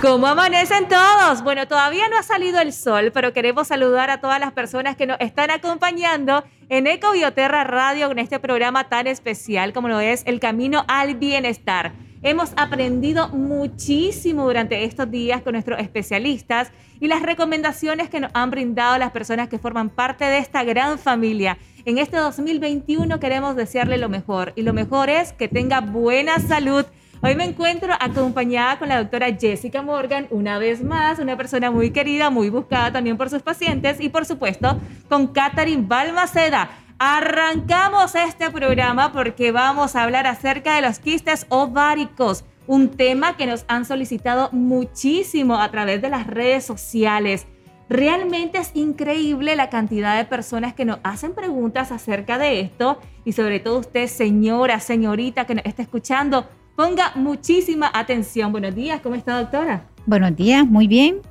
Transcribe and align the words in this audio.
¿Cómo 0.00 0.28
amanecen 0.28 0.86
todos? 0.86 1.42
Bueno, 1.42 1.66
todavía 1.66 2.08
no 2.08 2.16
ha 2.16 2.22
salido 2.22 2.60
el 2.60 2.72
sol, 2.72 3.10
pero 3.12 3.32
queremos 3.32 3.66
saludar 3.66 4.10
a 4.10 4.20
todas 4.20 4.38
las 4.38 4.52
personas 4.52 4.94
que 4.94 5.06
nos 5.06 5.18
están 5.18 5.50
acompañando 5.50 6.44
en 6.68 6.86
Eco 6.86 7.10
Bioterra 7.10 7.64
Radio 7.64 8.08
en 8.08 8.20
este 8.20 8.38
programa 8.38 8.88
tan 8.88 9.08
especial 9.08 9.72
como 9.72 9.88
lo 9.88 9.98
es 9.98 10.22
El 10.24 10.38
Camino 10.38 10.84
al 10.86 11.16
Bienestar. 11.16 11.94
Hemos 12.22 12.52
aprendido 12.56 13.28
muchísimo 13.30 14.44
durante 14.44 14.84
estos 14.84 15.10
días 15.10 15.42
con 15.42 15.54
nuestros 15.54 15.80
especialistas 15.80 16.70
y 17.00 17.08
las 17.08 17.22
recomendaciones 17.22 18.08
que 18.08 18.20
nos 18.20 18.30
han 18.34 18.52
brindado 18.52 18.98
las 18.98 19.10
personas 19.10 19.48
que 19.48 19.58
forman 19.58 19.90
parte 19.90 20.24
de 20.26 20.38
esta 20.38 20.62
gran 20.62 21.00
familia. 21.00 21.58
En 21.84 21.98
este 21.98 22.18
2021 22.18 23.18
queremos 23.18 23.56
desearle 23.56 23.98
lo 23.98 24.08
mejor 24.08 24.52
y 24.54 24.62
lo 24.62 24.72
mejor 24.72 25.10
es 25.10 25.32
que 25.32 25.48
tenga 25.48 25.80
buena 25.80 26.38
salud 26.38 26.86
Hoy 27.20 27.34
me 27.34 27.44
encuentro 27.44 27.92
acompañada 27.98 28.78
con 28.78 28.88
la 28.88 28.98
doctora 28.98 29.26
Jessica 29.36 29.82
Morgan, 29.82 30.28
una 30.30 30.60
vez 30.60 30.84
más, 30.84 31.18
una 31.18 31.36
persona 31.36 31.68
muy 31.68 31.90
querida, 31.90 32.30
muy 32.30 32.48
buscada 32.48 32.92
también 32.92 33.16
por 33.16 33.28
sus 33.28 33.42
pacientes, 33.42 34.00
y 34.00 34.08
por 34.08 34.24
supuesto 34.24 34.78
con 35.08 35.26
Catherine 35.26 35.84
Balmaceda. 35.84 36.70
Arrancamos 37.00 38.14
este 38.14 38.52
programa 38.52 39.12
porque 39.12 39.50
vamos 39.50 39.96
a 39.96 40.04
hablar 40.04 40.28
acerca 40.28 40.76
de 40.76 40.82
los 40.82 41.00
quistes 41.00 41.46
ováricos, 41.48 42.44
un 42.68 42.90
tema 42.90 43.36
que 43.36 43.46
nos 43.46 43.64
han 43.66 43.84
solicitado 43.84 44.48
muchísimo 44.52 45.60
a 45.60 45.72
través 45.72 46.00
de 46.00 46.10
las 46.10 46.24
redes 46.24 46.64
sociales. 46.64 47.48
Realmente 47.88 48.58
es 48.58 48.70
increíble 48.74 49.56
la 49.56 49.70
cantidad 49.70 50.16
de 50.16 50.24
personas 50.24 50.72
que 50.72 50.84
nos 50.84 51.00
hacen 51.02 51.34
preguntas 51.34 51.90
acerca 51.90 52.38
de 52.38 52.60
esto 52.60 53.00
y 53.24 53.32
sobre 53.32 53.58
todo 53.58 53.80
usted, 53.80 54.06
señora, 54.06 54.78
señorita 54.78 55.46
que 55.46 55.56
nos 55.56 55.64
está 55.64 55.82
escuchando, 55.82 56.46
Ponga 56.78 57.10
muchísima 57.16 57.90
atención. 57.92 58.52
Buenos 58.52 58.72
días, 58.72 59.00
¿cómo 59.00 59.16
está 59.16 59.36
doctora? 59.36 59.88
Buenos 60.06 60.36
días, 60.36 60.64
muy 60.64 60.86
bien. 60.86 61.22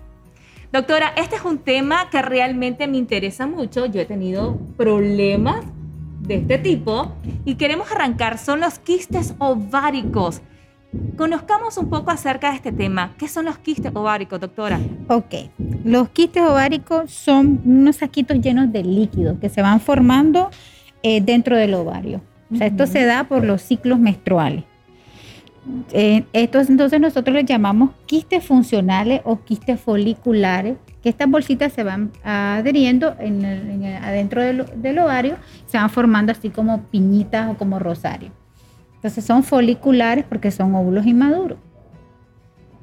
Doctora, 0.74 1.14
este 1.16 1.38
es 1.38 1.46
un 1.46 1.60
tema 1.60 2.10
que 2.10 2.22
realmente 2.22 2.86
me 2.86 2.98
interesa 2.98 3.48
mucho. 3.48 3.86
Yo 3.86 4.02
he 4.02 4.06
tenido 4.06 4.58
problemas 4.76 5.64
de 6.20 6.36
este 6.36 6.58
tipo 6.58 7.14
y 7.46 7.56
queremos 7.56 7.90
arrancar. 7.94 8.40
Son 8.40 8.60
los 8.60 8.78
quistes 8.80 9.36
ováricos. 9.40 10.42
Conozcamos 11.16 11.78
un 11.78 11.90
poco 11.90 12.12
acerca 12.12 12.50
de 12.50 12.58
este 12.58 12.74
tema. 12.74 13.16
¿Qué 13.18 13.30
son 13.30 13.46
los 13.46 13.58
quistes 13.58 13.96
ováricos, 13.96 14.42
doctora? 14.42 14.82
Ok, 15.08 15.34
los 15.86 16.10
quistes 16.10 16.44
ováricos 16.44 17.10
son 17.10 17.62
unos 17.64 17.96
saquitos 17.96 18.42
llenos 18.42 18.74
de 18.74 18.84
líquido 18.84 19.40
que 19.40 19.48
se 19.48 19.62
van 19.62 19.80
formando 19.80 20.50
eh, 21.04 21.22
dentro 21.22 21.56
del 21.56 21.74
ovario. 21.74 22.20
O 22.52 22.58
sea, 22.58 22.68
esto 22.68 22.86
se 22.86 23.06
da 23.06 23.24
por 23.24 23.46
los 23.46 23.62
ciclos 23.62 23.98
menstruales. 23.98 24.66
Eh, 25.92 26.26
estos, 26.34 26.70
entonces 26.70 27.00
nosotros 27.00 27.36
les 27.36 27.46
llamamos 27.46 27.92
quistes 28.06 28.46
funcionales 28.46 29.22
o 29.24 29.40
quistes 29.42 29.80
foliculares, 29.80 30.78
que 31.02 31.10
estas 31.10 31.30
bolsitas 31.30 31.74
se 31.74 31.84
van 31.84 32.12
adheriendo 32.24 33.16
en 33.20 33.86
adentro 34.02 34.42
del, 34.42 34.66
del, 34.82 35.00
ovario, 35.00 35.36
se 35.68 35.78
van 35.78 35.90
formando 35.90 36.32
así 36.32 36.50
como 36.50 36.84
piñitas 36.84 37.50
o 37.50 37.58
como 37.58 37.80
rosario. 37.80 38.32
Entonces 38.96 39.24
son 39.24 39.44
foliculares 39.44 40.26
porque 40.28 40.52
son 40.52 40.74
óvulos 40.76 41.06
inmaduros. 41.06 41.60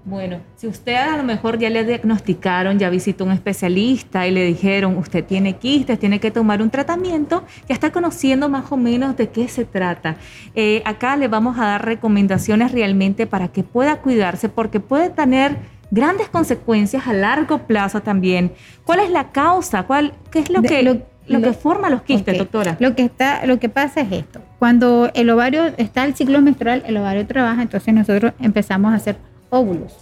Bueno, 0.06 0.41
si 0.56 0.66
usted 0.66 0.97
a 0.97 1.16
lo 1.16 1.22
mejor 1.22 1.59
ya 1.59 1.70
le 1.70 1.82
diagnosticaron, 1.82 2.78
ya 2.78 2.91
visitó 2.91 3.25
un 3.25 3.32
especialista 3.32 4.26
y 4.26 4.32
le 4.32 4.44
dijeron, 4.44 4.98
usted 4.98 5.25
tiene 5.25 5.56
quistes, 5.56 5.98
tiene 5.98 6.20
que 6.20 6.31
tomar 6.31 6.60
un 6.60 6.69
tratamiento, 6.69 7.42
ya 7.66 7.75
está 7.75 7.91
conociendo 7.91 8.50
más 8.50 8.70
o 8.70 8.76
menos 8.76 9.16
de 9.16 9.31
qué 9.31 9.48
se 9.48 9.64
trata. 9.64 10.16
Eh, 10.54 10.82
acá 10.84 11.16
le 11.16 11.28
vamos 11.28 11.59
a 11.59 11.64
dar 11.64 11.87
recomendaciones 11.87 12.72
realmente 12.72 13.26
para 13.26 13.48
que 13.48 13.62
pueda 13.62 13.97
cuidarse 14.03 14.50
porque 14.50 14.78
puede 14.78 15.09
tener 15.09 15.56
grandes 15.91 16.28
consecuencias 16.28 17.06
a 17.06 17.14
largo 17.14 17.66
plazo 17.66 18.03
también. 18.03 18.53
¿Cuál 18.84 19.00
es 19.00 19.10
la 19.10 19.32
causa? 19.32 19.84
¿Cuál, 19.84 20.12
¿Qué 20.31 20.41
es 20.41 20.50
lo 20.50 20.60
que... 20.60 20.82
Lo, 21.26 21.41
que 21.41 21.54
forma 21.54 21.88
los 21.88 22.03
quistes, 22.03 22.37
doctora. 22.37 22.76
Lo 22.81 22.94
que 22.94 23.03
está, 23.03 23.47
lo 23.47 23.59
que 23.59 23.70
pasa 23.70 24.03
es 24.03 24.12
esto. 24.12 24.43
Cuando 24.59 25.10
el 25.14 25.31
ovario 25.31 25.72
está 25.78 26.04
el 26.04 26.14
ciclo 26.14 26.43
menstrual, 26.43 26.82
el 26.87 26.98
ovario 26.98 27.26
trabaja, 27.26 27.62
entonces 27.62 27.94
nosotros 27.94 28.34
empezamos 28.41 28.93
a 28.93 28.97
hacer 28.97 29.16
óvulos. 29.54 29.97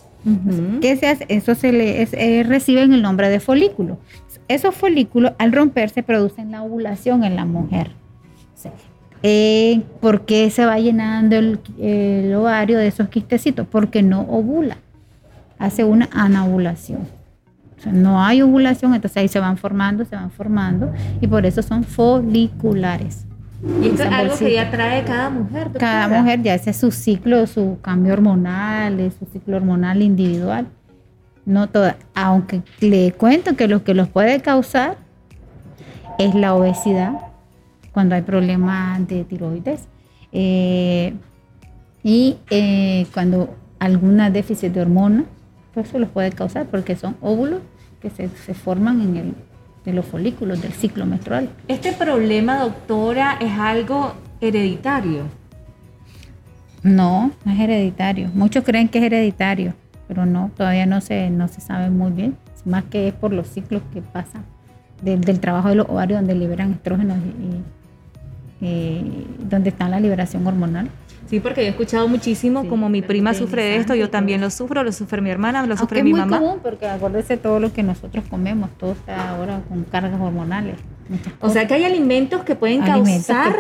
¿Qué 0.81 0.97
se 0.97 1.09
hace? 1.09 1.27
Eso 1.29 1.55
se 1.55 1.73
le 1.73 2.03
eh, 2.03 2.43
reciben 2.45 2.93
el 2.93 3.03
nombre 3.03 3.29
de 3.29 3.41
folículo. 3.41 3.99
Esos 4.49 4.75
folículos 4.75 5.33
al 5.39 5.53
romperse 5.53 6.03
producen 6.03 6.51
la 6.51 6.63
ovulación 6.63 7.25
en 7.25 7.37
la 7.37 7.45
mujer. 7.45 7.91
Eh, 9.25 9.83
¿Por 10.01 10.25
qué 10.25 10.51
se 10.51 10.67
va 10.67 10.79
llenando 10.79 11.37
el, 11.37 12.35
ovario 12.35 12.79
de 12.79 12.89
esos 12.89 13.09
quistecitos? 13.09 13.67
Porque 13.69 14.03
no 14.03 14.23
ovula. 14.23 14.77
Hace 15.59 15.85
una 15.85 16.09
anovulación. 16.13 17.07
no 17.93 18.23
hay 18.23 18.43
ovulación, 18.43 18.95
entonces 18.95 19.17
ahí 19.17 19.29
se 19.29 19.39
van 19.39 19.57
formando, 19.57 20.05
se 20.05 20.17
van 20.17 20.31
formando 20.31 20.93
y 21.21 21.27
por 21.27 21.47
eso 21.47 21.63
son 21.63 21.85
foliculares. 21.85 23.27
Y 23.63 23.89
esto 23.89 24.03
es 24.03 24.11
algo 24.11 24.37
que 24.37 24.55
ya 24.55 24.71
trae 24.71 25.05
cada 25.05 25.31
mujer. 25.31 25.71
Cada 25.79 26.09
mujer 26.09 26.43
ya 26.43 26.55
ese 26.55 26.71
es 26.71 26.77
su 26.77 26.91
ciclo, 26.91 27.47
su 27.47 27.79
cambio 27.81 28.13
hormonal, 28.13 29.13
su 29.19 29.27
ciclo 29.27 29.57
hormonal 29.57 30.03
individual. 30.03 30.67
No 31.45 31.69
toda, 31.69 31.97
aunque 32.15 32.63
le 32.81 33.13
cuento 33.13 33.57
que 33.57 33.69
lo 33.69 33.85
que 33.85 33.95
los 33.95 34.09
puede 34.09 34.41
causar 34.41 34.97
es 36.19 36.35
la 36.35 36.55
obesidad, 36.55 37.15
cuando 37.93 38.15
hay 38.15 38.23
problemas 38.23 39.07
de 39.07 39.25
tiroides, 39.25 39.89
eh, 40.33 41.15
y 42.03 42.37
eh, 42.51 43.07
cuando 43.13 43.55
alguna 43.79 44.31
déficit 44.31 44.73
de 44.73 44.83
hormona, 44.83 45.25
pues 45.75 45.89
eso 45.89 45.99
los 45.99 46.09
puede 46.09 46.31
causar 46.31 46.67
porque 46.67 46.97
son 46.97 47.17
óvulos 47.21 47.61
que 48.01 48.11
se, 48.11 48.29
se 48.29 48.55
forman 48.55 49.01
en 49.01 49.17
el 49.17 49.35
de 49.85 49.93
los 49.93 50.07
folículos 50.07 50.63
del 50.63 50.73
ciclo 50.73 51.07
menstrual. 51.07 51.49
¿Este 51.69 51.93
problema, 51.93 52.59
doctora, 52.59 53.37
es 53.41 53.53
algo 53.59 54.15
hereditario? 54.41 55.25
No, 56.83 57.31
no 57.45 57.53
es 57.53 57.61
hereditario. 57.61 58.31
Muchos 58.35 58.65
creen 58.65 58.89
que 58.89 58.99
es 58.99 59.05
hereditario, 59.05 59.75
pero 60.09 60.27
no, 60.27 60.51
todavía 60.57 60.87
no 60.87 61.01
se, 61.01 61.31
no 61.31 61.49
se 61.49 61.61
sabe 61.61 61.91
muy 61.91 62.13
bien. 62.13 62.37
Más 62.65 62.85
que 62.85 63.09
es 63.09 63.15
por 63.15 63.33
los 63.33 63.49
ciclos 63.49 63.83
que 63.93 64.03
pasan 64.03 64.45
del, 65.03 65.41
trabajo 65.41 65.69
de 65.69 65.75
los 65.75 65.89
ovarios 65.89 66.21
donde 66.21 66.35
liberan 66.35 66.73
estrógenos 66.73 67.19
y, 67.19 67.45
y 67.45 67.65
donde 68.63 69.71
está 69.71 69.89
la 69.89 70.01
liberación 70.01 70.47
hormonal. 70.47 70.89
Sí, 71.29 71.41
porque 71.41 71.63
yo 71.63 71.69
he 71.69 71.71
escuchado 71.71 72.09
muchísimo, 72.09 72.69
como 72.69 72.91
mi 72.91 73.01
prima 73.01 73.33
sufre 73.33 73.63
de 73.65 73.77
esto, 73.77 73.95
yo 73.95 74.11
también 74.11 74.43
lo 74.43 74.51
sufro, 74.51 74.85
lo 74.85 74.93
sufre 74.93 75.23
mi 75.23 75.31
hermana, 75.31 75.67
lo 75.67 75.77
sufre 75.79 76.03
mi 76.03 76.13
mamá. 76.13 76.37
Es 76.37 76.41
muy 76.43 76.49
común 76.51 76.61
porque 76.63 76.87
acuérdese 76.87 77.39
todo 77.39 77.59
lo 77.59 77.73
que 77.73 77.83
nosotros 77.83 78.23
comemos, 78.29 78.69
todo 78.79 78.93
está 78.93 79.31
ahora 79.31 79.63
con 79.67 79.83
cargas 79.85 80.21
hormonales. 80.21 80.77
O 81.41 81.49
sea 81.49 81.67
que 81.67 81.75
hay 81.75 81.85
alimentos 81.85 82.43
que 82.43 82.55
pueden 82.55 82.83
causar, 82.83 83.57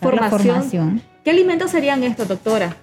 formación. 0.00 1.02
¿Qué 1.24 1.30
alimentos 1.30 1.72
serían 1.72 2.04
estos, 2.04 2.28
doctora? 2.28 2.76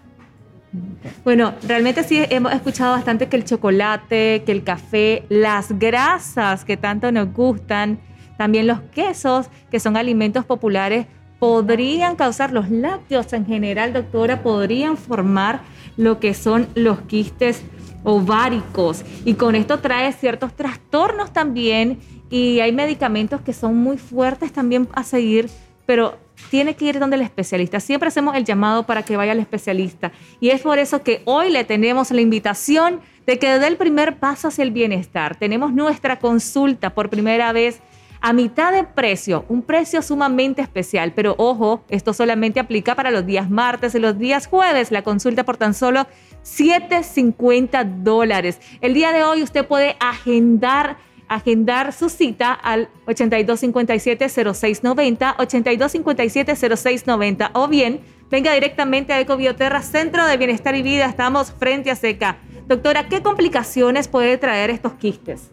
Bueno, 1.24 1.54
realmente 1.66 2.04
sí 2.04 2.22
hemos 2.30 2.52
escuchado 2.52 2.92
bastante 2.92 3.28
que 3.30 3.38
el 3.38 3.46
chocolate, 3.46 4.44
que 4.46 4.52
el 4.52 4.64
café, 4.64 5.24
las 5.30 5.80
grasas 5.80 6.66
que 6.66 6.76
tanto 6.76 7.12
nos 7.12 7.32
gustan, 7.32 8.00
también 8.38 8.68
los 8.68 8.82
quesos, 8.82 9.48
que 9.72 9.80
son 9.80 9.96
alimentos 9.96 10.44
populares 10.44 11.06
podrían 11.44 12.16
causar, 12.16 12.54
los 12.54 12.70
lácteos 12.70 13.34
en 13.34 13.46
general, 13.46 13.92
doctora, 13.92 14.44
podrían 14.44 14.96
formar 14.96 15.60
lo 15.98 16.18
que 16.22 16.34
son 16.34 16.70
los 16.74 17.02
quistes 17.02 17.64
ováricos. 18.06 19.04
Y 19.26 19.34
con 19.34 19.54
esto 19.54 19.80
trae 19.80 20.14
ciertos 20.14 20.56
trastornos 20.56 21.34
también 21.34 22.00
y 22.30 22.62
hay 22.62 22.72
medicamentos 22.72 23.42
que 23.42 23.52
son 23.52 23.76
muy 23.76 23.98
fuertes 23.98 24.54
también 24.54 24.88
a 24.94 25.04
seguir, 25.04 25.50
pero 25.86 26.18
tiene 26.50 26.78
que 26.78 26.86
ir 26.86 26.98
donde 26.98 27.18
el 27.18 27.24
especialista. 27.24 27.82
Siempre 27.82 28.08
hacemos 28.08 28.38
el 28.38 28.46
llamado 28.46 28.84
para 28.84 29.04
que 29.04 29.18
vaya 29.18 29.34
al 29.34 29.40
especialista. 29.42 30.14
Y 30.40 30.52
es 30.52 30.62
por 30.62 30.80
eso 30.80 31.04
que 31.04 31.24
hoy 31.26 31.50
le 31.50 31.66
tenemos 31.66 32.10
la 32.12 32.22
invitación 32.22 33.02
de 33.28 33.38
que 33.38 33.60
dé 33.60 33.68
el 33.68 33.76
primer 33.76 34.16
paso 34.16 34.48
hacia 34.48 34.64
el 34.64 34.72
bienestar. 34.72 35.36
Tenemos 35.36 35.74
nuestra 35.74 36.20
consulta 36.20 36.92
por 36.92 37.10
primera 37.10 37.52
vez 37.52 37.82
a 38.24 38.32
mitad 38.32 38.72
de 38.72 38.86
precio, 38.86 39.44
un 39.50 39.64
precio 39.64 40.02
sumamente 40.02 40.62
especial, 40.62 41.12
pero 41.14 41.36
ojo, 41.38 41.84
esto 41.90 42.14
solamente 42.14 42.62
aplica 42.62 42.96
para 42.96 43.12
los 43.12 43.26
días 43.26 43.50
martes 43.50 43.96
y 43.96 44.00
los 44.00 44.18
días 44.18 44.48
jueves, 44.48 44.92
la 44.92 45.02
consulta 45.04 45.44
por 45.44 45.58
tan 45.58 45.74
solo 45.74 46.08
7.50 46.46 48.02
dólares. 48.02 48.62
El 48.80 48.94
día 48.94 49.12
de 49.12 49.24
hoy 49.24 49.44
usted 49.44 49.68
puede 49.68 49.98
agendar 50.00 50.96
agendar 51.28 51.92
su 51.92 52.08
cita 52.10 52.54
al 52.54 52.88
8257-0690, 53.08 55.36
8257-0690 55.36 57.50
o 57.54 57.68
bien 57.68 58.00
venga 58.32 58.54
directamente 58.54 59.12
a 59.12 59.20
Ecobioterra, 59.20 59.82
Centro 59.82 60.26
de 60.26 60.38
Bienestar 60.38 60.76
y 60.76 60.82
Vida. 60.82 61.08
Estamos 61.08 61.52
frente 61.52 61.92
a 61.92 61.98
SECA. 61.98 62.38
Doctora, 62.68 63.10
¿qué 63.10 63.22
complicaciones 63.22 64.08
puede 64.08 64.38
traer 64.38 64.70
estos 64.70 64.94
quistes? 64.94 65.52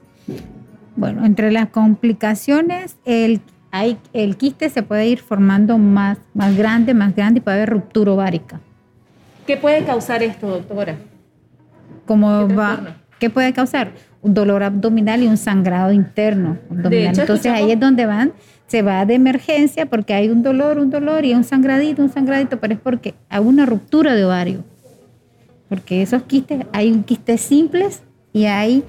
Bueno, 0.96 1.24
entre 1.24 1.50
las 1.52 1.68
complicaciones, 1.68 2.96
el, 3.04 3.40
hay, 3.70 3.98
el 4.12 4.36
quiste 4.36 4.68
se 4.70 4.82
puede 4.82 5.06
ir 5.08 5.20
formando 5.20 5.78
más, 5.78 6.18
más 6.34 6.56
grande, 6.56 6.94
más 6.94 7.14
grande 7.14 7.38
y 7.38 7.40
puede 7.40 7.58
haber 7.58 7.70
ruptura 7.70 8.12
ovárica. 8.12 8.60
¿Qué 9.46 9.56
puede 9.56 9.84
causar 9.84 10.22
esto, 10.22 10.48
doctora? 10.48 10.96
¿Cómo 12.06 12.46
¿Qué, 12.46 12.54
va, 12.54 12.96
¿Qué 13.18 13.30
puede 13.30 13.52
causar? 13.52 13.92
Un 14.22 14.34
dolor 14.34 14.62
abdominal 14.62 15.22
y 15.22 15.26
un 15.26 15.36
sangrado 15.36 15.92
interno. 15.92 16.58
Abdominal. 16.70 17.18
Entonces 17.18 17.52
ahí 17.52 17.70
es 17.70 17.80
donde 17.80 18.06
van, 18.06 18.32
se 18.66 18.82
va 18.82 19.04
de 19.06 19.14
emergencia 19.14 19.86
porque 19.86 20.14
hay 20.14 20.28
un 20.28 20.42
dolor, 20.42 20.78
un 20.78 20.90
dolor 20.90 21.24
y 21.24 21.34
un 21.34 21.44
sangradito, 21.44 22.02
un 22.02 22.12
sangradito, 22.12 22.60
pero 22.60 22.74
es 22.74 22.80
porque 22.80 23.14
hay 23.28 23.40
una 23.40 23.66
ruptura 23.66 24.14
de 24.14 24.24
ovario. 24.24 24.64
Porque 25.68 26.02
esos 26.02 26.22
quistes, 26.22 26.66
hay 26.72 26.92
quistes 27.02 27.40
simples 27.40 28.02
y 28.32 28.44
hay 28.44 28.84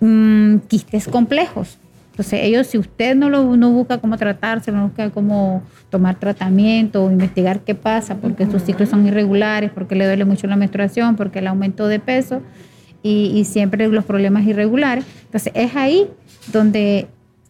mmm, 0.00 0.56
quistes 0.68 1.08
complejos. 1.08 1.78
Entonces, 2.18 2.40
ellos, 2.42 2.66
si 2.66 2.78
usted 2.78 3.14
no, 3.14 3.30
lo, 3.30 3.56
no 3.56 3.70
busca 3.70 3.98
cómo 3.98 4.16
tratarse, 4.16 4.72
no 4.72 4.88
busca 4.88 5.10
cómo 5.10 5.62
tomar 5.88 6.18
tratamiento 6.18 7.04
o 7.04 7.12
investigar 7.12 7.60
qué 7.60 7.76
pasa, 7.76 8.16
porque 8.16 8.46
sus 8.46 8.62
ciclos 8.62 8.88
son 8.88 9.06
irregulares, 9.06 9.70
porque 9.70 9.94
le 9.94 10.04
duele 10.04 10.24
mucho 10.24 10.48
la 10.48 10.56
menstruación, 10.56 11.14
porque 11.14 11.38
el 11.38 11.46
aumento 11.46 11.86
de 11.86 12.00
peso 12.00 12.42
y, 13.04 13.44
siempre 13.44 13.86
los 13.86 14.04
problemas 14.04 14.44
irregulares. 14.46 15.04
Entonces, 15.26 15.52
es 15.54 15.76
ahí 15.76 16.08
donde 16.52 17.06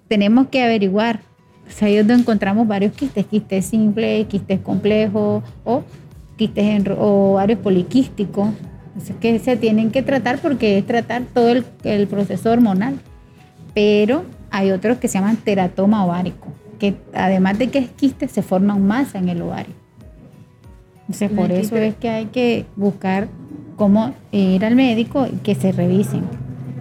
tenemos 0.06 0.48
que 0.48 0.62
averiguar. 0.62 1.20
O 1.66 1.70
sea, 1.70 1.88
ahí 1.88 1.96
es 1.96 2.06
donde 2.06 2.22
encontramos 2.22 2.68
varios 2.68 2.92
quistes, 2.92 3.24
quistes 3.24 3.64
simples, 3.64 4.26
quistes 4.26 4.60
complejos 4.60 5.42
o 5.64 5.82
quistes 6.36 6.84
o 6.98 7.34
varios 7.34 7.58
poliquísticos. 7.60 8.48
Entonces, 8.98 9.16
que 9.20 9.38
se 9.38 9.56
tienen 9.56 9.92
que 9.92 10.02
tratar 10.02 10.40
porque 10.40 10.76
es 10.76 10.84
tratar 10.84 11.22
todo 11.32 11.50
el, 11.50 11.64
el 11.84 12.08
proceso 12.08 12.50
hormonal. 12.50 12.98
Pero 13.72 14.24
hay 14.50 14.72
otros 14.72 14.98
que 14.98 15.06
se 15.06 15.18
llaman 15.18 15.36
teratoma 15.36 16.04
ovárico, 16.04 16.48
que 16.80 16.96
además 17.14 17.60
de 17.60 17.68
que 17.68 17.78
es 17.78 17.90
quiste, 17.90 18.26
se 18.26 18.42
forman 18.42 18.84
masa 18.84 19.18
en 19.18 19.28
el 19.28 19.40
ovario. 19.40 19.74
Entonces, 21.02 21.30
por 21.30 21.52
eso 21.52 21.76
es 21.76 21.94
que 21.94 22.08
hay 22.08 22.26
que 22.26 22.66
buscar 22.74 23.28
cómo 23.76 24.14
ir 24.32 24.64
al 24.64 24.74
médico 24.74 25.28
y 25.32 25.36
que 25.36 25.54
se 25.54 25.70
revisen. 25.70 26.24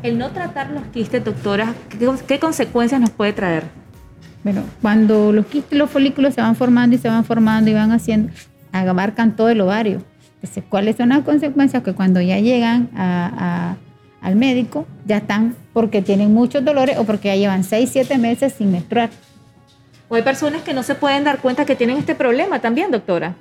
El 0.02 0.18
no 0.18 0.31
tratar 0.31 0.72
los 0.72 0.86
quistes, 0.88 1.24
doctora, 1.24 1.75
¿qué, 2.00 2.10
qué 2.28 2.40
consecuencias 2.40 3.00
nos 3.00 3.12
puede 3.12 3.34
traer? 3.34 3.66
Bueno, 4.44 4.64
cuando 4.81 5.31
los 5.31 5.46
quistes, 5.46 5.78
los 5.78 5.90
folículos 5.92 6.34
se 6.34 6.42
van 6.42 6.56
formando 6.56 6.96
y 6.96 7.00
se 7.00 7.10
van 7.10 7.24
formando 7.25 7.69
y 7.69 7.75
van 7.75 7.92
haciendo, 7.92 8.31
abarcan 8.72 9.36
todo 9.36 9.50
el 9.50 9.62
ovario. 9.62 10.02
¿Cuáles 10.69 10.97
son 10.97 11.09
las 11.09 11.21
consecuencias? 11.21 11.83
Que 11.83 11.94
cuando 11.94 12.21
ya 12.21 12.39
llegan 12.39 12.89
a, 12.95 13.31
a 13.38 13.77
al 14.21 14.35
médico, 14.35 14.85
ya 15.05 15.17
están 15.17 15.55
porque 15.73 16.01
tienen 16.01 16.33
muchos 16.33 16.65
dolores 16.65 16.97
o 16.97 17.03
porque 17.05 17.29
ya 17.29 17.35
llevan 17.35 17.63
6, 17.63 17.89
7 17.91 18.17
meses 18.17 18.53
sin 18.53 18.71
menstruar. 18.71 19.09
O 20.09 20.15
hay 20.15 20.21
personas 20.21 20.63
que 20.63 20.73
no 20.73 20.83
se 20.83 20.95
pueden 20.95 21.23
dar 21.23 21.39
cuenta 21.39 21.65
que 21.65 21.75
tienen 21.75 21.97
este 21.97 22.15
problema 22.15 22.59
también, 22.59 22.91
doctora. 22.91 23.35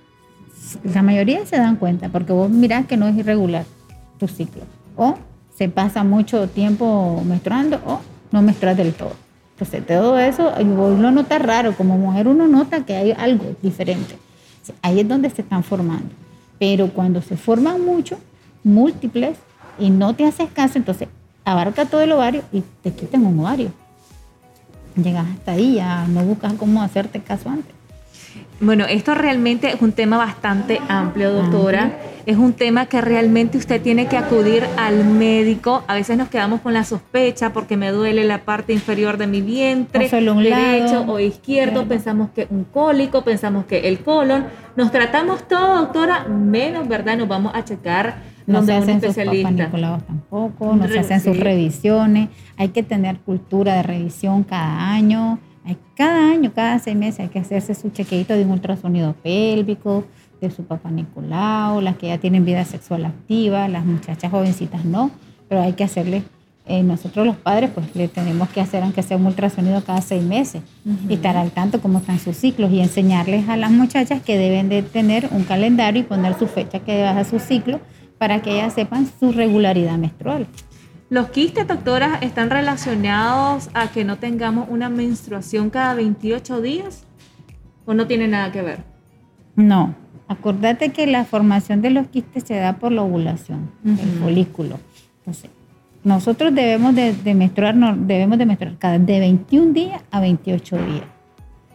La 0.94 1.02
mayoría 1.02 1.46
se 1.46 1.56
dan 1.56 1.76
cuenta 1.76 2.08
porque 2.08 2.32
vos 2.32 2.50
mirás 2.50 2.86
que 2.86 2.96
no 2.96 3.06
es 3.06 3.16
irregular 3.16 3.64
tu 4.18 4.28
ciclo. 4.28 4.62
O 4.96 5.16
se 5.56 5.68
pasa 5.68 6.04
mucho 6.04 6.48
tiempo 6.48 7.22
menstruando 7.24 7.80
o 7.86 8.00
no 8.32 8.42
menstruas 8.42 8.76
del 8.76 8.92
todo. 8.92 9.12
Entonces, 9.52 9.86
todo 9.86 10.18
eso, 10.18 10.52
vos 10.76 10.98
lo 10.98 11.10
notas 11.10 11.40
raro. 11.40 11.74
Como 11.74 11.96
mujer 11.96 12.28
uno 12.28 12.46
nota 12.46 12.84
que 12.84 12.94
hay 12.94 13.12
algo 13.12 13.56
diferente. 13.62 14.16
Ahí 14.82 15.00
es 15.00 15.08
donde 15.08 15.30
se 15.30 15.42
están 15.42 15.62
formando. 15.62 16.10
Pero 16.58 16.88
cuando 16.88 17.22
se 17.22 17.36
forman 17.36 17.84
mucho, 17.84 18.18
múltiples, 18.64 19.36
y 19.78 19.90
no 19.90 20.14
te 20.14 20.24
haces 20.24 20.50
caso, 20.50 20.78
entonces 20.78 21.08
abarca 21.44 21.84
todo 21.84 22.00
el 22.00 22.12
ovario 22.12 22.42
y 22.52 22.62
te 22.82 22.92
quitan 22.92 23.26
un 23.26 23.38
ovario. 23.40 23.70
Llegas 24.96 25.26
hasta 25.28 25.52
ahí, 25.52 25.74
ya 25.74 26.06
no 26.06 26.22
buscas 26.24 26.54
cómo 26.54 26.82
hacerte 26.82 27.20
caso 27.20 27.50
antes. 27.50 27.74
Bueno, 28.58 28.86
esto 28.88 29.14
realmente 29.14 29.68
es 29.68 29.82
un 29.82 29.92
tema 29.92 30.16
bastante 30.16 30.80
amplio, 30.88 31.30
doctora. 31.30 31.98
Es 32.24 32.38
un 32.38 32.54
tema 32.54 32.86
que 32.86 33.00
realmente 33.00 33.58
usted 33.58 33.82
tiene 33.82 34.06
que 34.06 34.16
acudir 34.16 34.64
al 34.78 35.04
médico. 35.04 35.84
A 35.86 35.94
veces 35.94 36.16
nos 36.16 36.28
quedamos 36.28 36.62
con 36.62 36.72
la 36.72 36.82
sospecha 36.82 37.52
porque 37.52 37.76
me 37.76 37.90
duele 37.90 38.24
la 38.24 38.44
parte 38.44 38.72
inferior 38.72 39.18
de 39.18 39.26
mi 39.26 39.42
vientre, 39.42 40.06
o 40.06 40.34
derecho 40.34 41.04
o 41.06 41.20
izquierdo. 41.20 41.86
Pensamos 41.86 42.30
que 42.30 42.46
un 42.48 42.64
cólico, 42.64 43.22
pensamos 43.22 43.66
que 43.66 43.88
el 43.88 44.00
colon. 44.00 44.46
Nos 44.74 44.90
tratamos 44.90 45.46
todo, 45.46 45.76
doctora, 45.76 46.24
menos, 46.24 46.88
¿verdad? 46.88 47.18
Nos 47.18 47.28
vamos 47.28 47.52
a 47.54 47.62
checar 47.62 48.36
no 48.46 48.62
se 48.62 48.72
hacen 48.72 49.00
sus 49.00 49.14
tampoco, 49.14 50.76
no 50.76 50.88
se 50.88 50.98
hacen 51.00 51.20
sus 51.20 51.38
revisiones. 51.38 52.28
Hay 52.56 52.68
que 52.68 52.82
tener 52.82 53.18
cultura 53.18 53.74
de 53.74 53.82
revisión 53.82 54.44
cada 54.44 54.92
año. 54.92 55.38
Hay, 55.66 55.76
cada 55.96 56.30
año, 56.30 56.52
cada 56.54 56.78
seis 56.78 56.96
meses 56.96 57.20
hay 57.20 57.28
que 57.28 57.40
hacerse 57.40 57.74
su 57.74 57.90
chequeito 57.90 58.34
de 58.34 58.44
un 58.44 58.52
ultrasonido 58.52 59.14
pélvico, 59.14 60.04
de 60.40 60.50
su 60.50 60.64
papá 60.64 60.90
Nicolau, 60.90 61.80
las 61.80 61.96
que 61.96 62.08
ya 62.08 62.18
tienen 62.18 62.44
vida 62.44 62.64
sexual 62.64 63.04
activa, 63.04 63.68
las 63.68 63.84
muchachas 63.84 64.30
jovencitas 64.30 64.84
no, 64.84 65.10
pero 65.48 65.62
hay 65.62 65.72
que 65.72 65.84
hacerle, 65.84 66.22
eh, 66.66 66.82
nosotros 66.82 67.26
los 67.26 67.36
padres 67.36 67.70
pues 67.74 67.94
le 67.94 68.08
tenemos 68.08 68.48
que 68.50 68.60
hacer 68.60 68.82
aunque 68.82 69.02
sea 69.02 69.16
un 69.16 69.26
ultrasonido 69.26 69.82
cada 69.84 70.00
seis 70.00 70.22
meses 70.22 70.62
y 71.08 71.14
estar 71.14 71.36
al 71.36 71.52
tanto 71.52 71.80
cómo 71.80 71.98
están 71.98 72.18
sus 72.18 72.36
ciclos 72.36 72.72
y 72.72 72.80
enseñarles 72.80 73.48
a 73.48 73.56
las 73.56 73.70
muchachas 73.70 74.20
que 74.20 74.36
deben 74.36 74.68
de 74.68 74.82
tener 74.82 75.28
un 75.30 75.44
calendario 75.44 76.02
y 76.02 76.04
poner 76.04 76.38
su 76.38 76.46
fecha 76.46 76.80
que 76.80 77.02
baja 77.02 77.24
su 77.24 77.38
ciclo 77.38 77.80
para 78.18 78.42
que 78.42 78.52
ellas 78.52 78.74
sepan 78.74 79.08
su 79.20 79.32
regularidad 79.32 79.96
menstrual. 79.96 80.46
¿Los 81.08 81.30
quistes, 81.30 81.68
doctoras, 81.68 82.20
están 82.22 82.50
relacionados 82.50 83.70
a 83.74 83.92
que 83.92 84.04
no 84.04 84.18
tengamos 84.18 84.68
una 84.68 84.88
menstruación 84.88 85.70
cada 85.70 85.94
28 85.94 86.60
días? 86.60 87.04
¿O 87.84 87.94
no 87.94 88.08
tiene 88.08 88.26
nada 88.26 88.50
que 88.50 88.62
ver? 88.62 88.80
No. 89.54 89.94
Acordate 90.26 90.90
que 90.90 91.06
la 91.06 91.24
formación 91.24 91.80
de 91.80 91.90
los 91.90 92.08
quistes 92.08 92.42
se 92.42 92.56
da 92.56 92.78
por 92.78 92.90
la 92.90 93.02
ovulación, 93.02 93.70
el 93.84 94.20
folículo. 94.20 94.80
Entonces, 95.18 95.48
nosotros 96.02 96.52
debemos 96.52 96.96
de, 96.96 97.14
menstruar, 97.36 97.76
debemos 97.98 98.36
de 98.38 98.46
menstruar 98.46 98.76
cada 98.76 98.98
de 98.98 99.20
21 99.20 99.72
días 99.72 100.02
a 100.10 100.18
28 100.18 100.76
días. 100.76 101.04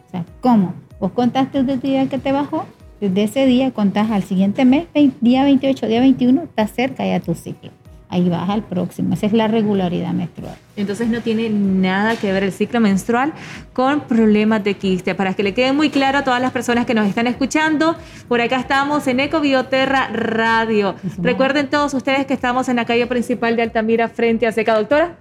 O 0.06 0.10
sea, 0.10 0.26
¿cómo? 0.42 0.74
Vos 1.00 1.12
contaste 1.12 1.58
el 1.58 1.80
día 1.80 2.06
que 2.10 2.18
te 2.18 2.32
bajó, 2.32 2.66
desde 3.00 3.22
ese 3.22 3.46
día 3.46 3.70
contás 3.70 4.10
al 4.10 4.22
siguiente 4.24 4.66
mes, 4.66 4.86
día 5.22 5.44
28, 5.44 5.86
día 5.86 6.00
21, 6.00 6.42
está 6.42 6.66
cerca 6.66 7.06
ya 7.06 7.20
tu 7.20 7.34
ciclo. 7.34 7.70
Ahí 8.12 8.28
vas 8.28 8.50
al 8.50 8.62
próximo. 8.62 9.14
Esa 9.14 9.24
es 9.24 9.32
la 9.32 9.48
regularidad 9.48 10.12
menstrual. 10.12 10.54
Entonces 10.76 11.08
no 11.08 11.22
tiene 11.22 11.48
nada 11.48 12.14
que 12.16 12.30
ver 12.30 12.44
el 12.44 12.52
ciclo 12.52 12.78
menstrual 12.78 13.32
con 13.72 14.02
problemas 14.02 14.62
de 14.62 14.74
quiste. 14.74 15.14
Para 15.14 15.32
que 15.32 15.42
le 15.42 15.54
quede 15.54 15.72
muy 15.72 15.88
claro 15.88 16.18
a 16.18 16.22
todas 16.22 16.42
las 16.42 16.52
personas 16.52 16.84
que 16.84 16.92
nos 16.92 17.08
están 17.08 17.26
escuchando, 17.26 17.96
por 18.28 18.42
acá 18.42 18.60
estamos 18.60 19.06
en 19.06 19.20
Ecobioterra 19.20 20.08
Radio. 20.12 20.94
Recuerden 21.22 21.70
todos 21.70 21.94
ustedes 21.94 22.26
que 22.26 22.34
estamos 22.34 22.68
en 22.68 22.76
la 22.76 22.84
calle 22.84 23.06
principal 23.06 23.56
de 23.56 23.62
Altamira 23.62 24.10
frente 24.10 24.46
a 24.46 24.52
Seca. 24.52 24.74
Doctora. 24.74 25.16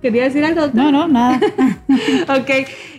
¿Quería 0.00 0.24
decir 0.24 0.44
algo, 0.44 0.62
doctor? 0.62 0.82
No, 0.82 0.90
no, 0.90 1.06
nada. 1.06 1.38
ok. 2.28 2.50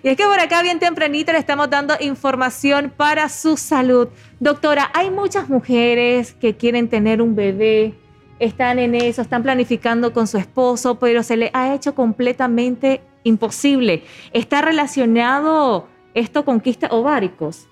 Y 0.04 0.08
es 0.08 0.16
que 0.16 0.24
por 0.24 0.40
acá 0.40 0.62
bien 0.62 0.80
tempranito 0.80 1.34
le 1.34 1.38
estamos 1.38 1.70
dando 1.70 1.96
información 2.00 2.94
para 2.96 3.28
su 3.28 3.58
salud. 3.58 4.08
Doctora, 4.40 4.90
hay 4.94 5.12
muchas 5.12 5.50
mujeres 5.50 6.32
que 6.32 6.56
quieren 6.56 6.88
tener 6.88 7.22
un 7.22 7.36
bebé, 7.36 7.96
están 8.40 8.80
en 8.80 8.96
eso, 8.96 9.22
están 9.22 9.44
planificando 9.44 10.14
con 10.14 10.28
su 10.28 10.38
esposo, 10.38 11.00
pero 11.00 11.24
se 11.24 11.38
le 11.38 11.50
ha 11.54 11.74
hecho 11.74 11.96
completamente 11.96 13.02
imposible. 13.24 14.04
¿Está 14.32 14.62
relacionado 14.62 15.88
esto 16.14 16.46
con 16.46 16.60
quistes 16.60 16.92
ováricos? 16.92 17.68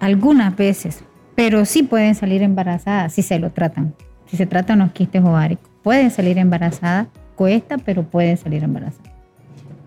Algunas 0.00 0.56
veces, 0.56 1.04
pero 1.34 1.64
sí 1.64 1.82
pueden 1.82 2.14
salir 2.14 2.42
embarazadas 2.42 3.12
si 3.12 3.22
se 3.22 3.38
lo 3.38 3.50
tratan, 3.50 3.94
si 4.26 4.36
se 4.36 4.46
tratan 4.46 4.80
los 4.80 4.92
quistes 4.92 5.22
ováricos 5.22 5.72
pueden 5.82 6.10
salir 6.10 6.38
embarazadas, 6.38 7.08
cuesta, 7.36 7.78
pero 7.78 8.04
pueden 8.04 8.36
salir 8.36 8.62
embarazadas. 8.62 9.10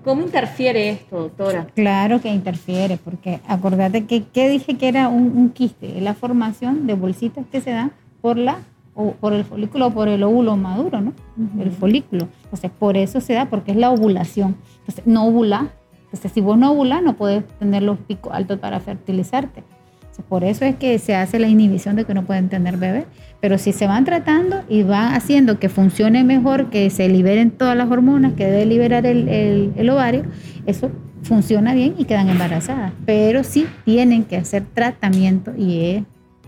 ¿Cómo 0.04 0.22
interfiere 0.22 0.92
esto, 0.92 1.20
doctora? 1.20 1.68
Claro 1.74 2.22
que 2.22 2.30
interfiere, 2.30 2.98
porque 2.98 3.40
acordate 3.48 4.06
que 4.06 4.24
¿qué 4.24 4.50
dije 4.50 4.78
que 4.78 4.88
era 4.88 5.08
un, 5.08 5.50
quiste, 5.50 5.98
es 5.98 6.04
la 6.04 6.14
formación 6.14 6.86
de 6.86 6.94
bolsitas 6.94 7.46
que 7.52 7.60
se 7.60 7.72
dan 7.72 7.92
por 8.26 8.40
la 8.40 8.58
o 8.96 9.12
por 9.12 9.34
el 9.34 9.46
folículo 9.46 9.86
o 9.86 9.92
por 9.92 10.08
el 10.08 10.24
óvulo 10.24 10.58
maduro, 10.58 11.00
¿no? 11.00 11.14
El 11.62 11.70
folículo. 11.70 12.28
Entonces, 12.46 12.72
por 12.72 12.98
eso 12.98 13.22
se 13.22 13.34
da, 13.34 13.52
porque 13.52 13.70
es 13.70 13.78
la 13.78 13.92
ovulación. 13.92 14.56
Entonces, 14.80 15.06
no 15.06 15.28
ovula. 15.28 15.68
Entonces, 16.06 16.32
si 16.32 16.42
vos 16.42 16.58
no 16.58 16.72
ovulas, 16.72 17.04
no 17.04 17.14
puedes 17.18 17.48
tener 17.60 17.84
los 17.84 18.00
picos 18.00 18.34
altos 18.34 18.58
para 18.58 18.80
fertilizarte. 18.80 19.64
Por 20.28 20.44
eso 20.44 20.66
es 20.66 20.76
que 20.76 20.98
se 20.98 21.14
hace 21.14 21.38
la 21.38 21.48
inhibición 21.48 21.96
de 21.96 22.06
que 22.06 22.16
no 22.16 22.26
pueden 22.26 22.50
tener 22.50 22.78
bebé. 22.78 23.06
Pero 23.42 23.60
si 23.60 23.74
se 23.74 23.86
van 23.86 24.06
tratando 24.06 24.64
y 24.70 24.82
van 24.82 25.14
haciendo 25.14 25.60
que 25.60 25.70
funcione 25.70 26.24
mejor, 26.24 26.72
que 26.72 26.90
se 26.90 27.08
liberen 27.08 27.52
todas 27.52 27.78
las 27.78 27.92
hormonas 27.92 28.34
que 28.34 28.48
debe 28.48 28.66
liberar 28.66 29.06
el, 29.06 29.72
el 29.76 29.90
ovario, 29.92 30.24
eso 30.66 30.90
funciona 31.22 31.76
bien 31.76 31.94
y 32.00 32.06
quedan 32.06 32.30
embarazadas. 32.30 32.92
Pero 33.06 33.44
sí 33.44 33.68
tienen 33.84 34.24
que 34.24 34.38
hacer 34.38 34.64
tratamiento 34.74 35.54
y 35.56 35.82
es 35.82 36.04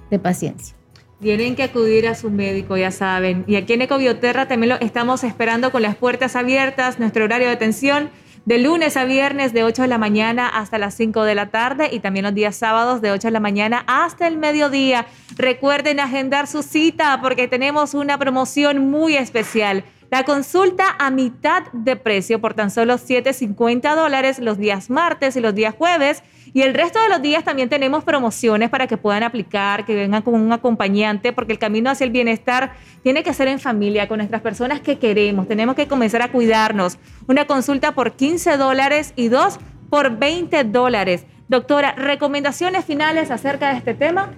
de 0.09 0.17
paciencia. 0.17 0.76
Tienen 1.19 1.55
que 1.55 1.63
acudir 1.63 2.07
a 2.07 2.13
su 2.13 2.29
médico, 2.29 2.77
ya 2.77 2.91
saben. 2.91 3.43
Y 3.47 3.55
aquí 3.55 3.73
en 3.73 3.81
Ecobioterra 3.81 4.47
también 4.47 4.69
lo 4.69 4.75
estamos 4.79 5.23
esperando 5.23 5.71
con 5.71 5.81
las 5.81 5.95
puertas 5.95 6.35
abiertas, 6.35 6.99
nuestro 6.99 7.25
horario 7.25 7.47
de 7.47 7.53
atención 7.53 8.11
de 8.45 8.59
lunes 8.59 8.95
a 8.95 9.03
viernes 9.03 9.51
de 9.51 9.65
8 9.65 9.81
de 9.81 9.87
la 9.89 9.97
mañana 9.97 10.47
hasta 10.47 10.77
las 10.77 10.93
5 10.93 11.23
de 11.23 11.35
la 11.35 11.47
tarde 11.47 11.89
y 11.91 11.99
también 11.99 12.23
los 12.23 12.33
días 12.33 12.55
sábados 12.55 13.01
de 13.01 13.11
8 13.11 13.27
de 13.27 13.31
la 13.31 13.41
mañana 13.41 13.83
hasta 13.87 14.25
el 14.25 14.37
mediodía. 14.37 15.05
Recuerden 15.35 15.99
agendar 15.99 16.47
su 16.47 16.63
cita 16.63 17.19
porque 17.21 17.49
tenemos 17.49 17.93
una 17.93 18.17
promoción 18.17 18.89
muy 18.89 19.17
especial. 19.17 19.83
La 20.09 20.23
consulta 20.23 20.95
a 20.97 21.11
mitad 21.11 21.63
de 21.73 21.97
precio 21.97 22.39
por 22.39 22.53
tan 22.53 22.71
solo 22.71 22.93
7.50 22.93 23.95
dólares 23.95 24.39
los 24.39 24.57
días 24.57 24.89
martes 24.89 25.35
y 25.35 25.41
los 25.41 25.53
días 25.53 25.75
jueves. 25.75 26.23
Y 26.53 26.61
el 26.61 26.73
resto 26.73 27.01
de 27.01 27.09
los 27.09 27.21
días 27.21 27.43
también 27.43 27.69
tenemos 27.69 28.03
promociones 28.03 28.69
para 28.69 28.87
que 28.87 28.97
puedan 28.97 29.23
aplicar, 29.23 29.85
que 29.85 29.95
vengan 29.95 30.21
con 30.21 30.35
un 30.35 30.51
acompañante, 30.51 31.33
porque 31.33 31.53
el 31.53 31.59
camino 31.59 31.89
hacia 31.89 32.05
el 32.05 32.11
bienestar 32.11 32.73
tiene 33.03 33.23
que 33.23 33.33
ser 33.33 33.47
en 33.47 33.59
familia, 33.59 34.07
con 34.07 34.17
nuestras 34.17 34.41
personas 34.41 34.81
que 34.81 34.97
queremos. 34.97 35.47
Tenemos 35.47 35.75
que 35.75 35.87
comenzar 35.87 36.21
a 36.21 36.31
cuidarnos. 36.31 36.97
Una 37.27 37.45
consulta 37.45 37.93
por 37.93 38.13
15 38.13 38.57
dólares 38.57 39.13
y 39.15 39.27
dos 39.27 39.59
por 39.89 40.17
20 40.17 40.63
dólares. 40.65 41.25
Doctora, 41.47 41.93
recomendaciones 41.93 42.85
finales 42.85 43.31
acerca 43.31 43.71
de 43.71 43.77
este 43.77 43.93
tema. 43.93 44.31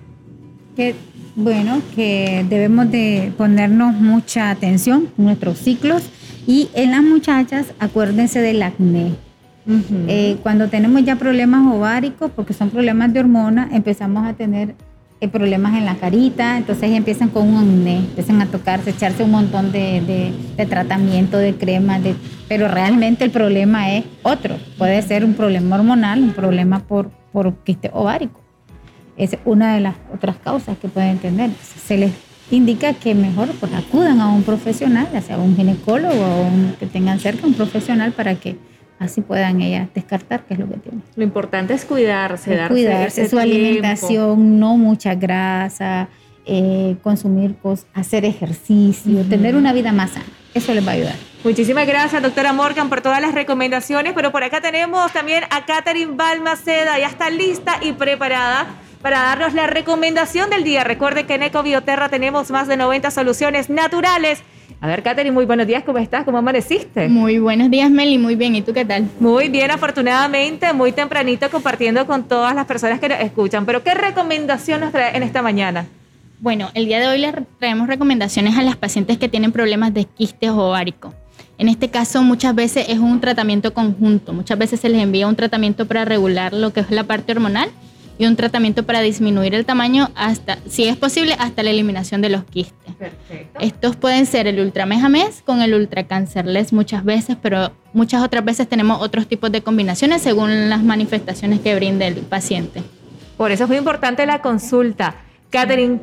Que 0.75 0.96
bueno, 1.36 1.82
que 1.96 2.46
debemos 2.50 2.92
de 2.92 3.32
ponernos 3.38 3.94
mucha 3.94 4.50
atención 4.50 5.10
en 5.18 5.25
nuestros 5.25 5.58
ciclos 5.58 6.04
y 6.46 6.70
en 6.74 6.92
las 6.92 7.01
muchachas 7.01 7.74
acuérdense 7.80 8.42
del 8.42 8.62
acné. 8.62 9.28
Eh, 10.08 10.38
cuando 10.42 10.68
tenemos 10.68 11.04
ya 11.04 11.16
problemas 11.16 11.66
ováricos, 11.74 12.32
porque 12.36 12.54
son 12.54 12.70
problemas 12.70 13.14
de 13.14 13.20
hormona, 13.20 13.70
empezamos 13.72 14.26
a 14.26 14.34
tener 14.34 14.76
eh, 15.22 15.28
problemas 15.28 15.78
en 15.78 15.86
la 15.86 15.96
carita, 15.96 16.58
entonces 16.58 16.92
empiezan 16.92 17.30
con 17.30 17.48
un 17.48 17.58
acné, 17.58 17.98
empiezan 17.98 18.42
a 18.42 18.48
tocarse, 18.48 18.90
echarse 18.90 19.24
un 19.24 19.32
montón 19.32 19.72
de, 19.72 20.34
tratamiento, 20.70 21.38
de 21.38 21.56
crema, 21.56 22.00
de, 22.00 22.16
pero 22.48 22.68
realmente 22.68 23.24
el 23.24 23.32
problema 23.32 23.92
es 23.92 24.06
otro. 24.24 24.58
Puede 24.78 25.02
ser 25.02 25.24
un 25.24 25.34
problema 25.34 25.76
hormonal, 25.76 26.24
un 26.24 26.34
problema 26.34 26.80
por, 26.80 27.10
por 27.32 27.54
quiste 27.64 27.92
ovárico 27.94 28.42
es 29.20 29.38
una 29.44 29.76
de 29.76 29.82
las 29.82 29.96
otras 30.14 30.38
causas 30.38 30.78
que 30.78 30.88
pueden 30.88 31.20
tener. 31.20 31.52
Se 31.86 31.98
les 31.98 32.12
indica 32.50 32.94
que 32.94 33.14
mejor 33.14 33.50
pues 33.60 33.72
acudan 33.74 34.22
a 34.22 34.30
un 34.30 34.44
profesional, 34.44 35.08
ya 35.14 35.22
sea 35.22 35.38
un 35.38 35.56
ginecólogo 35.56 36.16
o 36.16 36.48
un, 36.48 36.76
que 36.80 36.88
tengan 36.88 37.20
cerca 37.20 37.46
un 37.46 37.54
profesional 37.54 38.14
para 38.14 38.36
que 38.36 38.56
así 39.00 39.22
puedan 39.22 39.62
ellas 39.62 39.89
descartar 39.96 40.44
qué 40.46 40.53
es 40.53 40.60
lo 40.60 40.68
que 40.68 40.77
tienen. 40.77 41.01
Lo 41.15 41.24
importante 41.24 41.74
es 41.74 41.86
cuidarse, 41.86 42.56
darse 42.56 42.74
cuidarse, 42.74 43.29
su 43.29 43.39
alimentación, 43.39 44.60
no 44.60 44.77
mucha 44.77 45.15
grasa, 45.15 46.10
eh, 46.46 46.98
consumir 47.01 47.56
cosas, 47.56 47.88
hacer 47.94 48.25
ejercicio, 48.25 49.24
tener 49.24 49.56
una 49.56 49.74
vida 49.74 49.91
más 49.91 50.12
sana. 50.12 50.25
Eso 50.53 50.74
les 50.74 50.86
va 50.86 50.91
a 50.91 50.96
ayudar. 50.96 51.15
Muchísimas 51.44 51.88
gracias, 51.88 52.22
doctora 52.22 52.53
Morgan, 52.53 52.89
por 52.89 53.01
todas 53.01 53.22
las 53.22 53.34
recomendaciones. 53.34 54.13
Pero 54.13 54.32
por 54.32 54.44
acá 54.44 54.60
tenemos 54.60 55.12
también 55.13 55.44
a 55.51 55.65
Catherine 55.65 56.13
Balmaceda, 56.15 57.00
ya 57.00 57.08
está 57.08 57.29
lista 57.29 57.79
y 57.82 57.94
preparada 57.94 58.68
para 59.01 59.20
darnos 59.20 59.53
la 59.53 59.68
recomendación 59.68 60.50
del 60.50 60.63
día. 60.63 60.84
Recuerde 60.84 61.25
que 61.25 61.36
en 61.36 61.44
Eco 61.44 61.63
Bioterra 61.63 62.10
tenemos 62.10 62.51
más 62.51 62.68
de 62.68 62.77
90 62.77 63.12
soluciones 63.12 63.70
naturales. 63.70 64.41
A 64.81 64.88
ver, 64.88 65.03
Katherine, 65.03 65.33
muy 65.33 65.45
buenos 65.45 65.67
días, 65.67 65.83
¿cómo 65.83 65.98
estás? 65.98 66.24
¿Cómo 66.24 66.38
amaneciste? 66.38 67.09
Muy 67.09 67.38
buenos 67.38 67.69
días, 67.69 67.91
Meli, 67.91 68.17
muy 68.17 68.36
bien. 68.36 68.55
¿Y 68.55 68.62
tú 68.62 68.74
qué 68.74 68.86
tal? 68.86 69.09
Muy 69.19 69.50
bien, 69.50 69.71
afortunadamente, 69.71 70.71
muy 70.71 70.93
tempranito 70.93 71.50
compartiendo 71.50 72.05
con 72.07 72.24
todas 72.24 72.55
las 72.55 72.65
personas 72.65 73.01
que 73.01 73.09
nos 73.09 73.19
escuchan. 73.19 73.65
Pero, 73.65 73.83
¿qué 73.83 73.93
recomendación 73.93 74.79
nos 74.79 74.93
trae 74.93 75.17
en 75.17 75.24
esta 75.24 75.41
mañana? 75.41 75.86
Bueno, 76.39 76.69
el 76.75 76.86
día 76.86 77.01
de 77.01 77.09
hoy 77.09 77.17
les 77.17 77.33
traemos 77.59 77.89
recomendaciones 77.89 78.57
a 78.57 78.63
las 78.63 78.77
pacientes 78.77 79.17
que 79.17 79.27
tienen 79.27 79.51
problemas 79.51 79.93
de 79.93 80.05
quistes 80.05 80.50
ováricos. 80.51 81.13
En 81.57 81.67
este 81.67 81.89
caso, 81.89 82.24
muchas 82.24 82.55
veces 82.55 82.86
es 82.88 83.00
un 83.00 83.19
tratamiento 83.19 83.74
conjunto. 83.74 84.31
Muchas 84.31 84.57
veces 84.57 84.79
se 84.79 84.88
les 84.88 85.03
envía 85.03 85.27
un 85.27 85.36
tratamiento 85.36 85.88
para 85.88 86.05
regular 86.05 86.53
lo 86.53 86.71
que 86.71 86.79
es 86.79 86.89
la 86.89 87.03
parte 87.03 87.33
hormonal 87.33 87.69
y 88.20 88.26
un 88.26 88.36
tratamiento 88.36 88.84
para 88.84 89.00
disminuir 89.00 89.56
el 89.56 89.66
tamaño 89.66 90.12
hasta, 90.14 90.60
si 90.68 90.84
es 90.84 90.98
posible, 90.98 91.36
hasta 91.40 91.64
la 91.64 91.70
eliminación 91.72 92.22
de 92.22 92.28
los 92.28 92.44
quistes. 92.44 92.94
Perfecto. 92.96 93.60
Estos 93.62 93.96
pueden 93.96 94.26
ser 94.26 94.46
el 94.46 94.60
ultramejames 94.60 95.42
con 95.42 95.62
el 95.62 95.74
ultracancerles 95.74 96.74
muchas 96.74 97.06
veces, 97.06 97.38
pero 97.42 97.72
muchas 97.94 98.22
otras 98.22 98.44
veces 98.44 98.68
tenemos 98.68 99.02
otros 99.02 99.26
tipos 99.26 99.54
de 99.54 99.64
combinaciones 99.64 100.22
según 100.22 100.70
las 100.70 100.84
manifestaciones 100.84 101.62
que 101.62 101.74
brinde 101.76 102.08
el 102.08 102.16
paciente. 102.16 102.84
Por 103.38 103.52
eso 103.52 103.64
es 103.64 103.70
muy 103.70 103.78
importante 103.78 104.26
la 104.26 104.42
consulta. 104.42 105.16
Catherine, 105.50 106.00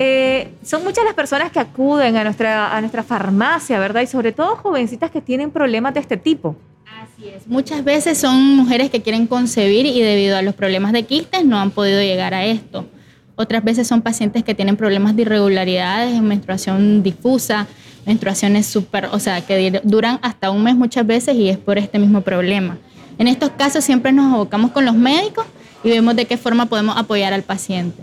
eh, 0.00 0.52
son 0.64 0.82
muchas 0.82 1.04
las 1.04 1.14
personas 1.14 1.52
que 1.52 1.60
acuden 1.60 2.16
a 2.16 2.24
nuestra, 2.24 2.76
a 2.76 2.80
nuestra 2.80 3.04
farmacia, 3.04 3.78
¿verdad? 3.78 4.02
Y 4.02 4.08
sobre 4.08 4.32
todo 4.32 4.56
jovencitas 4.56 5.12
que 5.12 5.20
tienen 5.20 5.52
problemas 5.52 5.94
de 5.94 6.00
este 6.00 6.16
tipo. 6.16 6.56
Muchas 7.46 7.84
veces 7.84 8.18
son 8.18 8.56
mujeres 8.56 8.90
que 8.90 9.02
quieren 9.02 9.26
concebir 9.26 9.86
y 9.86 10.00
debido 10.00 10.36
a 10.36 10.42
los 10.42 10.54
problemas 10.54 10.92
de 10.92 11.04
quistes 11.04 11.44
no 11.44 11.58
han 11.58 11.70
podido 11.70 12.00
llegar 12.00 12.34
a 12.34 12.44
esto. 12.44 12.86
Otras 13.36 13.62
veces 13.64 13.86
son 13.86 14.02
pacientes 14.02 14.44
que 14.44 14.54
tienen 14.54 14.76
problemas 14.76 15.14
de 15.16 15.22
irregularidades 15.22 16.14
en 16.14 16.26
menstruación 16.26 17.02
difusa, 17.02 17.66
menstruaciones 18.06 18.66
súper, 18.66 19.06
o 19.12 19.18
sea, 19.18 19.40
que 19.40 19.80
duran 19.84 20.18
hasta 20.22 20.50
un 20.50 20.62
mes 20.62 20.74
muchas 20.76 21.06
veces 21.06 21.36
y 21.36 21.48
es 21.48 21.58
por 21.58 21.78
este 21.78 21.98
mismo 21.98 22.22
problema. 22.22 22.78
En 23.18 23.28
estos 23.28 23.50
casos 23.50 23.84
siempre 23.84 24.12
nos 24.12 24.32
abocamos 24.32 24.70
con 24.70 24.84
los 24.84 24.94
médicos 24.94 25.46
y 25.84 25.90
vemos 25.90 26.16
de 26.16 26.26
qué 26.26 26.36
forma 26.36 26.66
podemos 26.66 26.96
apoyar 26.96 27.32
al 27.32 27.42
paciente. 27.42 28.02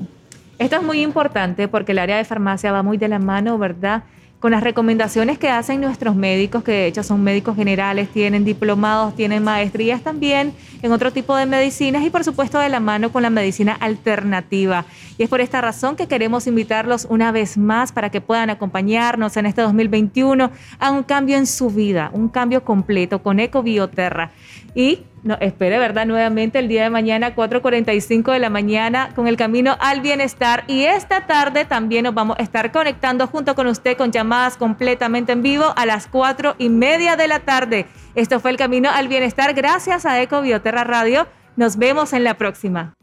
Esto 0.59 0.77
es 0.77 0.83
muy 0.83 1.01
importante 1.01 1.67
porque 1.67 1.91
el 1.91 1.99
área 1.99 2.17
de 2.17 2.25
farmacia 2.25 2.71
va 2.71 2.83
muy 2.83 2.97
de 2.97 3.07
la 3.07 3.19
mano, 3.19 3.57
¿verdad? 3.57 4.03
Con 4.43 4.51
las 4.51 4.61
recomendaciones 4.61 5.39
que 5.39 5.47
hacen 5.47 5.79
nuestros 5.79 6.17
médicos, 6.17 6.65
que 6.65 6.73
de 6.73 6.87
hecho 6.87 7.01
son 7.01 7.23
médicos 7.23 7.55
generales, 7.55 8.09
tienen 8.09 8.43
diplomados, 8.43 9.15
tienen 9.15 9.41
maestrías 9.41 10.01
también 10.01 10.53
en 10.81 10.91
otro 10.91 11.13
tipo 11.13 11.33
de 11.37 11.45
medicinas 11.45 12.03
y 12.03 12.09
por 12.09 12.25
supuesto 12.25 12.59
de 12.59 12.67
la 12.67 12.81
mano 12.81 13.09
con 13.09 13.23
la 13.23 13.29
medicina 13.29 13.77
alternativa. 13.79 14.83
Y 15.17 15.23
es 15.23 15.29
por 15.29 15.39
esta 15.39 15.61
razón 15.61 15.95
que 15.95 16.09
queremos 16.09 16.45
invitarlos 16.45 17.07
una 17.09 17.31
vez 17.31 17.57
más 17.57 17.93
para 17.93 18.09
que 18.09 18.19
puedan 18.19 18.49
acompañarnos 18.49 19.37
en 19.37 19.45
este 19.45 19.61
2021 19.61 20.51
a 20.77 20.91
un 20.91 21.03
cambio 21.03 21.37
en 21.37 21.47
su 21.47 21.69
vida, 21.69 22.09
un 22.11 22.27
cambio 22.27 22.65
completo 22.65 23.23
con 23.23 23.39
Ecobioterra. 23.39 24.31
Y 24.75 25.03
no, 25.23 25.37
espere, 25.39 25.79
¿verdad? 25.79 26.05
Nuevamente 26.05 26.59
el 26.59 26.67
día 26.67 26.83
de 26.83 26.89
mañana, 26.89 27.33
4.45 27.33 28.33
de 28.33 28.39
la 28.39 28.49
mañana, 28.49 29.11
con 29.15 29.27
el 29.27 29.37
camino 29.37 29.77
al 29.79 30.01
bienestar. 30.01 30.65
Y 30.67 30.83
esta 30.83 31.27
tarde 31.27 31.63
también 31.63 32.03
nos 32.03 32.13
vamos 32.13 32.37
a 32.37 32.43
estar 32.43 32.73
conectando 32.73 33.27
junto 33.27 33.55
con 33.55 33.67
usted 33.67 33.97
con 33.97 34.11
llamadas 34.11 34.57
completamente 34.57 35.31
en 35.31 35.41
vivo 35.41 35.73
a 35.77 35.85
las 35.85 36.07
4 36.07 36.55
y 36.57 36.67
media 36.67 37.15
de 37.15 37.29
la 37.29 37.39
tarde. 37.39 37.85
Esto 38.15 38.41
fue 38.41 38.51
el 38.51 38.57
camino 38.57 38.89
al 38.89 39.07
bienestar 39.07 39.53
gracias 39.53 40.05
a 40.05 40.21
Eco 40.21 40.41
Bioterra 40.41 40.83
Radio. 40.83 41.25
Nos 41.55 41.77
vemos 41.77 42.11
en 42.11 42.25
la 42.25 42.33
próxima. 42.33 42.93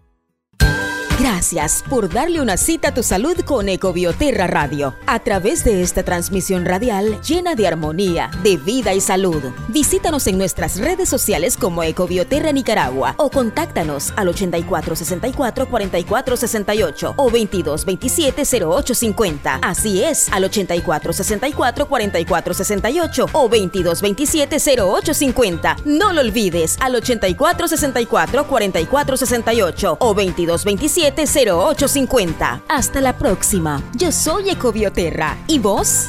Gracias 1.21 1.85
por 1.87 2.09
darle 2.09 2.41
una 2.41 2.57
cita 2.57 2.89
a 2.89 2.95
tu 2.95 3.03
salud 3.03 3.39
con 3.45 3.69
Ecobioterra 3.69 4.47
Radio. 4.47 4.95
A 5.07 5.19
través 5.19 5.65
de 5.65 5.83
esta 5.83 6.03
transmisión 6.03 6.65
radial 6.65 7.21
llena 7.21 7.55
de 7.55 7.67
armonía, 7.67 8.31
de 8.43 8.57
vida 8.57 8.95
y 8.95 9.03
salud. 9.03 9.43
Visítanos 9.69 10.27
en 10.29 10.39
nuestras 10.39 10.79
redes 10.79 11.11
sociales 11.11 11.59
como 11.59 11.83
Ecobioterra 11.83 12.53
Nicaragua 12.53 13.17
o 13.19 13.31
contáctanos 13.31 14.15
al 14.17 14.29
8464 14.29 15.69
4468 15.69 17.15
o 17.19 17.25
2227 17.25 18.43
0850. 18.65 19.57
Así 19.57 20.03
es, 20.03 20.33
al 20.33 20.45
8464 20.45 21.87
4468 21.87 23.27
o 23.35 23.43
2227 23.43 24.57
0850. 24.57 25.77
No 25.85 26.15
lo 26.15 26.23
olvides, 26.23 26.79
al 26.81 26.95
8464 26.95 28.47
4468 28.47 29.97
o 30.01 30.15
2227 30.15 31.10
0850. 31.15 32.63
Hasta 32.69 33.01
la 33.01 33.17
próxima. 33.17 33.83
Yo 33.95 34.13
soy 34.13 34.51
Ecobioterra. 34.51 35.37
¿Y 35.47 35.59
vos? 35.59 36.09